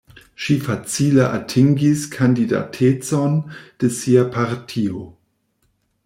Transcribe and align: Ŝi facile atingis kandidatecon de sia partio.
Ŝi 0.43 0.53
facile 0.67 1.25
atingis 1.39 2.05
kandidatecon 2.15 3.35
de 3.83 3.91
sia 3.99 4.23
partio. 4.37 5.05